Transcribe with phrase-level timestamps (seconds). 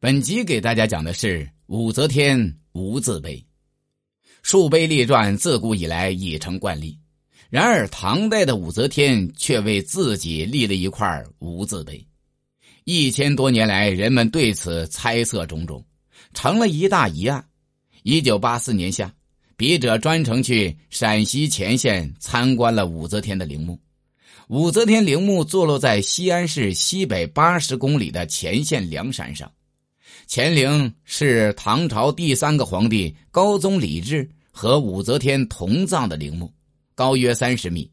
[0.00, 3.44] 本集给大家讲的是武则天无字碑。
[4.44, 6.96] 树碑立传自古以来已成惯例，
[7.50, 12.06] 然而唐代的武则天却为自己立了一块无字碑。
[12.84, 15.84] 一千多年来，人们对此猜测种种，
[16.32, 17.44] 成了一大疑案。
[18.04, 19.12] 一九八四年夏，
[19.56, 23.76] 笔者专程去陕西乾县参观了武则天的陵墓。
[24.46, 29.50] 武则天陵墓坐落在西安市西北八十公里的乾县梁山上。
[30.30, 36.52] 乾陵是唐朝第三个皇帝高宗李治和武则天同葬的陵墓，
[36.94, 37.90] 高约三十米，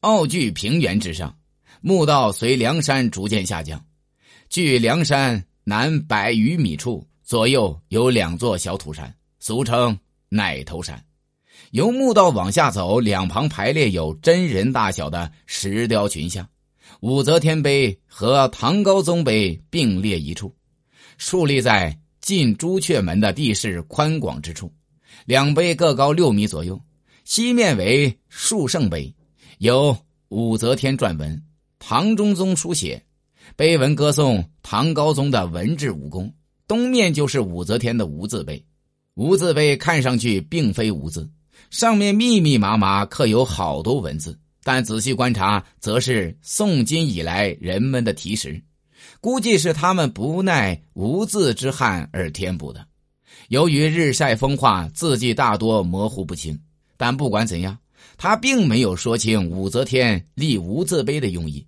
[0.00, 1.34] 傲踞平原之上。
[1.80, 3.82] 墓道随梁山逐渐下降，
[4.50, 11.02] 距梁山南百余米处，左右有两座小土山，俗称奶头山。
[11.70, 16.46] 由墓道往下走，两旁排列有真人大小的石雕群像，
[17.00, 20.54] 武则天碑和唐高宗碑并列一处。
[21.18, 24.72] 矗立在进朱雀门的地势宽广之处，
[25.24, 26.80] 两碑各高六米左右。
[27.24, 29.14] 西面为树圣碑，
[29.58, 29.96] 有
[30.28, 31.40] 武则天撰文，
[31.78, 33.02] 唐中宗书写，
[33.54, 36.32] 碑文歌颂唐高宗的文治武功。
[36.66, 38.64] 东面就是武则天的无字碑，
[39.14, 41.28] 无字碑看上去并非无字，
[41.70, 48.60] 上面密密麻麻刻有好多文字，但仔细观察，则是宋金以来人们的题石。
[49.20, 52.86] 估计是他们不耐无字之憾而填补的。
[53.48, 56.58] 由于日晒风化，字迹大多模糊不清。
[56.96, 57.76] 但不管怎样，
[58.16, 61.66] 他并没有说清武则天立无字碑的用意。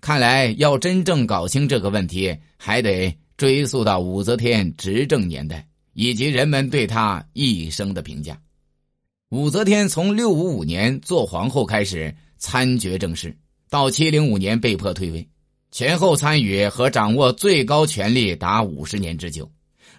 [0.00, 8.38] 看来要真正搞清这个问题，还得追溯到武则天执政年代以及人们对她一生的评价。
[9.30, 13.36] 武则天从六五五年做皇后开始参决政事，
[13.70, 15.26] 到七零五年被迫退位。
[15.72, 19.50] 前后参与和掌握最高权力达五十年之久，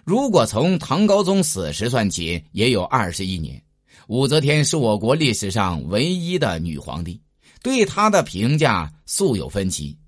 [0.04, 3.60] 如果从唐高宗死时算起，也有二十一年。
[4.06, 7.20] 武则天是我国历史上唯一的女皇帝，
[7.60, 9.98] 对她的评价素有分歧。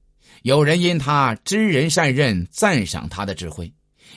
[0.43, 3.67] 有人因她知人善任，赞赏她的智慧；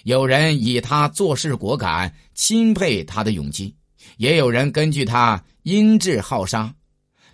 [0.04, 3.74] 有人以她做事果敢，钦佩她的勇气；
[4.18, 6.72] 也有人根据她阴质好杀，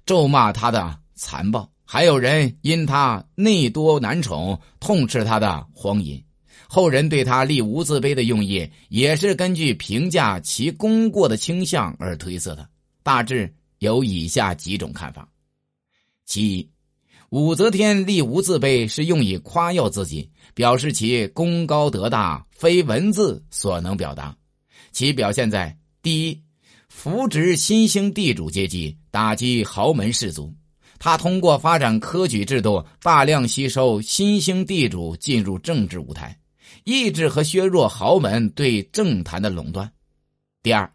[0.05, 1.69] 咒骂她的残暴。
[1.95, 6.21] 还有人因他内多男宠，痛斥他的荒淫。
[6.67, 12.67] 后人对他立无字碑的用意，也是根据评价其功过的倾向而推测的。
[13.01, 15.25] 大致有以下几种看法：
[16.25, 16.69] 其一，
[17.29, 24.35] 武则天立无字碑是用以夸耀自己，表示其功高德大，非文字所能表达。
[24.91, 26.41] 其表现在第一，
[26.89, 30.53] 扶植新兴地主阶级，打击豪门士族。
[30.97, 36.37] 他通过发展科举制度，大量吸收新兴地主进入政治舞台，
[36.83, 39.91] 抑制和削弱豪门对政坛的垄断。
[40.63, 40.91] 第二，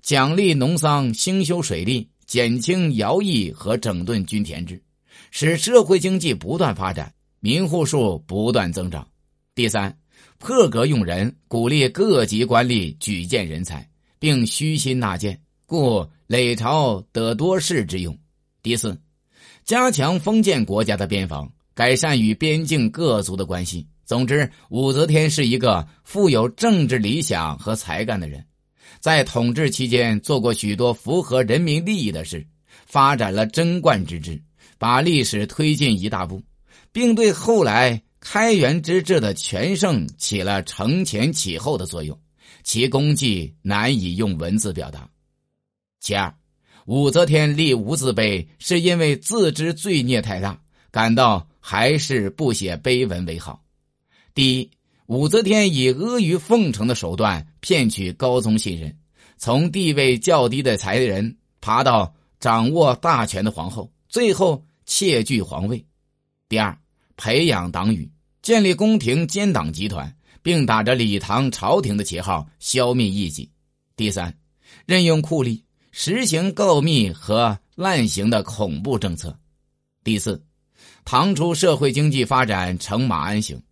[0.00, 4.82] 奖励农桑，兴修水利，减轻徭役和整顿均田制，
[5.30, 9.06] 使社会经济不断发展，民户数不断增长。
[9.54, 9.94] 第三，
[10.38, 13.86] 破格用人，鼓励各级官吏举荐人才，
[14.18, 18.16] 并虚心纳谏，故累朝得多士之用。
[18.62, 18.98] 第四。
[19.64, 23.86] 加强封建国家的边防，改善与边境各族的关系。
[24.04, 28.44] 总之，武则天是一个富有政治理想和才干的人，
[29.00, 32.46] 在统治期间做过许多符合人民利益的事，
[32.86, 34.42] 发展了贞观之治，
[34.78, 36.42] 把历史推进一大步，
[36.90, 42.18] 并对后来开元之治的全盛起了承前启后的作用。
[42.64, 45.08] 其功绩难以用文字表达。
[46.00, 46.34] 其二。
[46.92, 50.60] 武则天立无字碑，是因为自知罪孽太大，
[50.90, 53.64] 感到还是不写碑文为好。
[54.34, 54.70] 第一，
[55.06, 58.94] 武则天以阿谀奉承的手段骗取高宗信任，
[59.38, 65.82] 从地位较低的才人爬到掌握大权的皇后，最后窃据皇位。
[66.46, 66.78] 第二，
[67.16, 68.06] 培养党羽，
[68.42, 73.50] 建立宫廷奸党集团，并打着李唐朝廷的旗号消灭异己。
[73.96, 74.36] 第三，
[74.84, 75.62] 任用酷吏。
[75.94, 79.38] 实行告密和滥行的恐怖政策。
[80.02, 80.42] 第四，
[81.04, 83.62] 唐初社会经济发展呈马鞍形，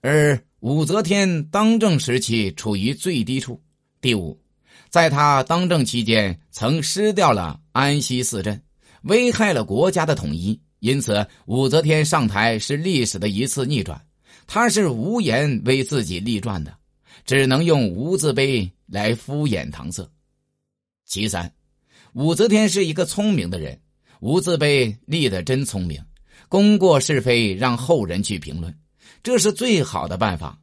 [0.00, 3.62] 而武则天当政时期处于最低处。
[4.00, 4.36] 第五，
[4.90, 8.60] 在他当政期间曾失掉了安西四镇，
[9.02, 10.60] 危害了国家的统一。
[10.80, 14.04] 因此，武则天上台是历史的一次逆转。
[14.48, 16.76] 他是无颜为自己立传的，
[17.24, 20.08] 只能用无字碑来敷衍搪塞。
[21.04, 21.52] 其三。
[22.14, 23.78] 武则天是一个聪明的人，
[24.20, 26.02] 无字碑立的真聪明，
[26.48, 28.74] 功过是非让后人去评论，
[29.22, 30.58] 这是最好的办法。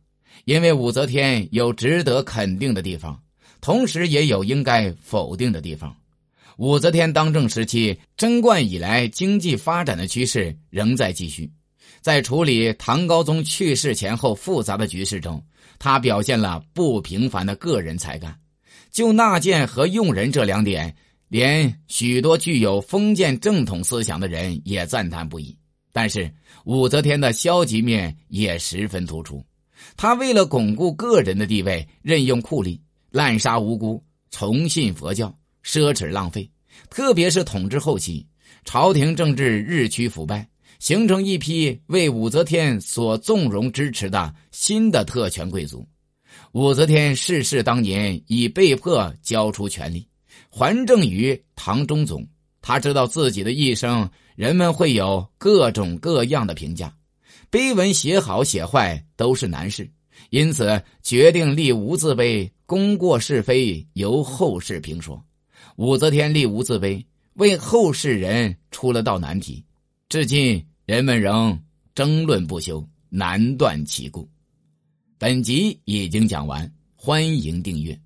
[0.46, 3.20] 因为武则天有值得肯定的地方，
[3.62, 5.96] 同时也有应该否定的地方。
[6.58, 11.52] 武则天当政时期，贞观以来经济发展的趋势仍在继续。
[12.02, 15.44] 在处理唐高宗去世前后复杂的局势中，
[15.80, 18.38] 他表现了不平凡的个人才干。
[18.92, 20.96] 就纳谏和用人这两点，
[21.28, 25.58] 连许多具有封建正统思想的人也赞叹不已。
[25.92, 26.32] 但是
[26.66, 29.44] 武则天的消极面也十分突出。
[29.98, 32.80] 他为了巩固个人的地位，任用酷吏，
[33.12, 35.34] 滥杀无辜，崇信佛教。
[35.64, 36.48] 奢侈浪费，
[36.92, 38.24] 特别是统治后期，
[38.66, 40.48] 朝廷政治日趋腐败，
[40.78, 45.84] 形成一批为武则天所纵容支持的新的特权贵族。
[46.52, 50.08] 武则天逝世当年，已被迫交出权力，
[50.50, 52.28] 还政于唐中宗。
[52.62, 56.92] 他知道自己的一生，人们会有各种各样的评价，
[57.52, 59.88] 碑文写好写坏都是难事，
[60.32, 65.24] 因此决定立无字碑，功过是非由后世评说。
[65.76, 67.06] 武则天立无字碑，
[67.36, 69.64] 为后世人出了道难题，
[70.10, 71.60] 至今人们仍
[71.94, 74.28] 争论不休，难断其故。
[75.20, 78.05] 本集已经讲完，欢迎订阅。